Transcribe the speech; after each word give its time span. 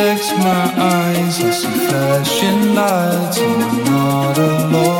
protects 0.00 0.32
my 0.32 0.72
eyes. 0.78 1.42
I 1.42 1.50
see 1.50 1.86
flashing 1.86 2.74
lights, 2.74 3.38
and 3.38 3.62
I'm 3.62 3.84
not 3.84 4.38
alone. 4.38 4.99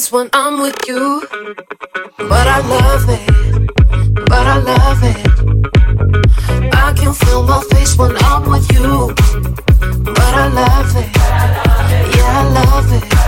always 0.00 0.12
when 0.12 0.30
I'm 0.32 0.60
with 0.60 0.76
you. 0.86 1.26
But 2.16 2.46
I 2.46 2.60
love 2.60 3.04
it, 3.08 3.66
but 4.26 4.46
I 4.46 4.58
love 4.58 5.02
it. 5.02 6.74
I 6.74 6.92
can 6.94 7.12
feel 7.12 7.42
my 7.42 7.62
face 7.70 7.96
when 7.98 8.16
I'm 8.16 8.48
with 8.48 8.70
you. 8.72 9.14
But 10.04 10.34
I 10.34 10.48
love 10.48 10.96
it, 10.96 11.16
yeah, 12.16 12.40
I 12.40 12.48
love 12.54 12.92
it. 12.92 13.19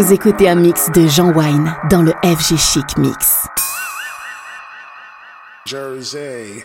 Vous 0.00 0.14
écoutez 0.14 0.48
un 0.48 0.54
mix 0.54 0.90
de 0.92 1.06
Jean 1.08 1.30
Wine 1.34 1.76
dans 1.90 2.00
le 2.00 2.12
FG 2.24 2.56
Chic 2.56 2.96
Mix. 2.96 3.46
Jersey. 5.66 6.64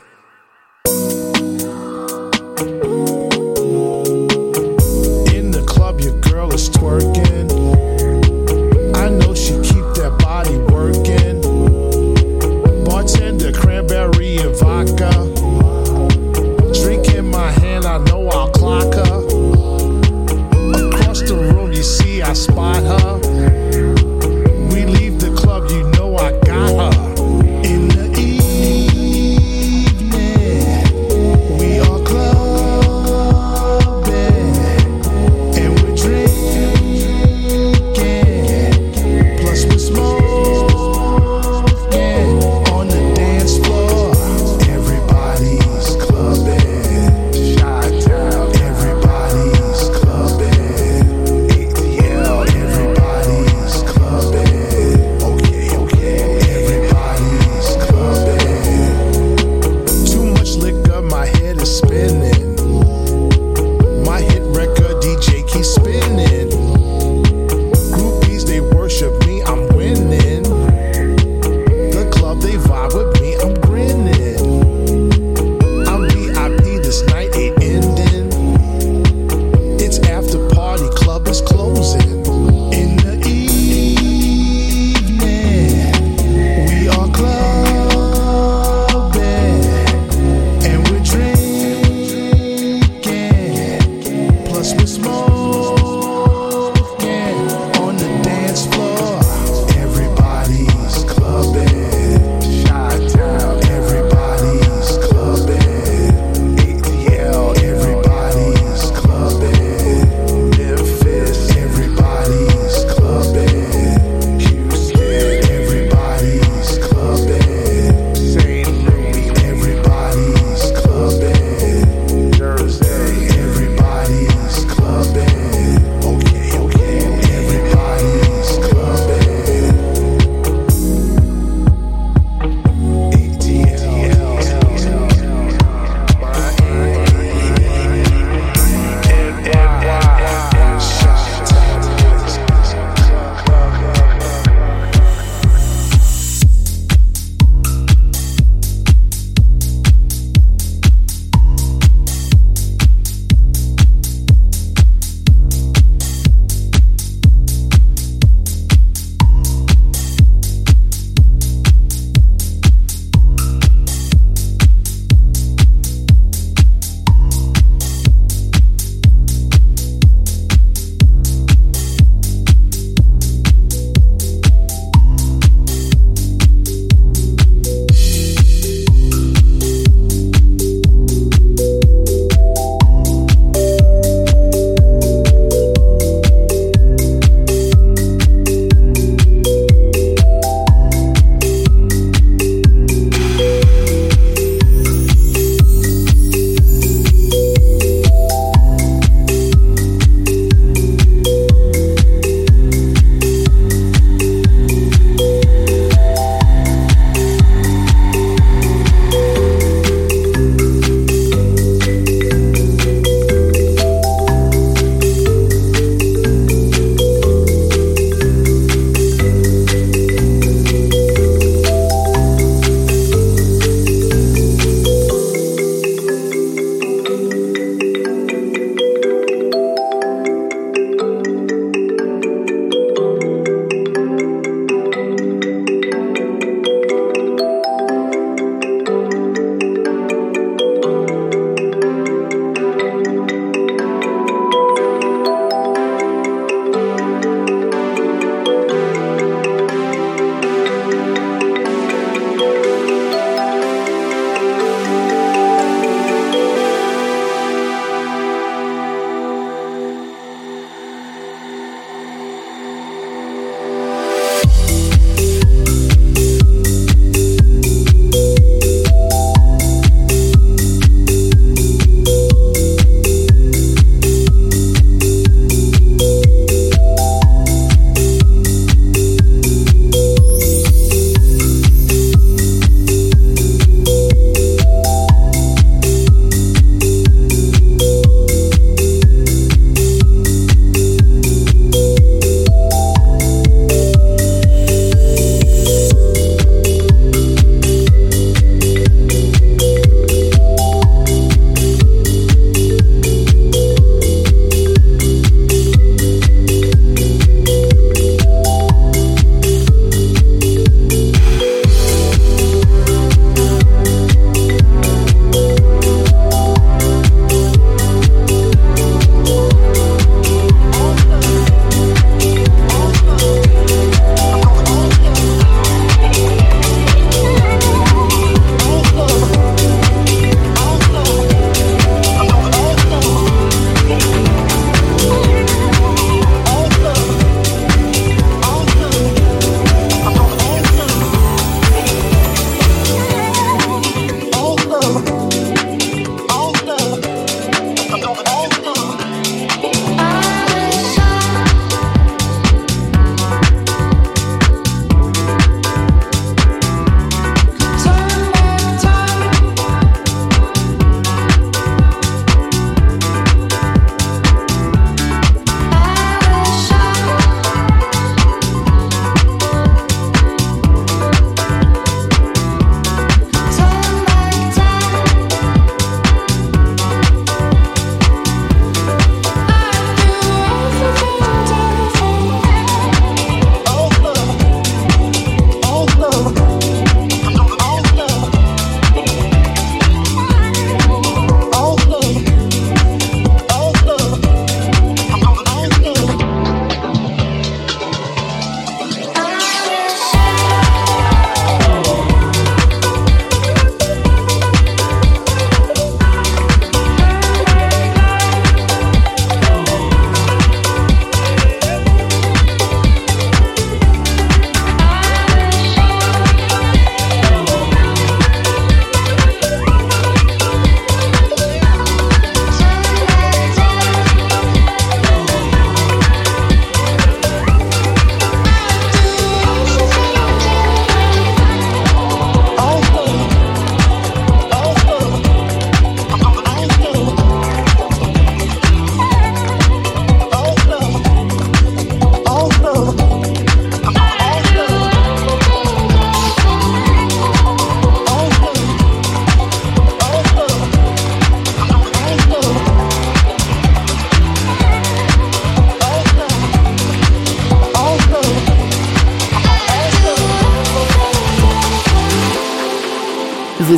In 5.35 5.51
the 5.51 5.61
club, 5.67 5.99
your 5.99 6.17
girl 6.21 6.49
is 6.53 6.69
twerking. 6.69 7.51
I 8.95 9.09
know 9.09 9.35
she 9.35 9.59
keep 9.59 9.83
that 9.95 10.17
body 10.19 10.55
working. 10.71 11.41
Bartender, 12.85 13.51
cranberry 13.51 14.37
and 14.37 14.55
vodka. 14.55 15.11
Drink 16.73 17.13
in 17.13 17.29
my 17.29 17.51
hand, 17.51 17.83
I 17.83 17.97
know 18.05 18.29
I'll 18.29 18.49
clock 18.51 18.93
her. 18.93 19.25
Across 20.87 21.23
the 21.23 21.35
room, 21.53 21.73
you 21.73 21.83
see 21.83 22.21
I 22.21 22.31
spot 22.31 22.81
her. 22.81 23.14